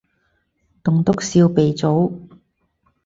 [0.03, 0.03] 棟
[1.05, 2.11] 篤笑鼻祖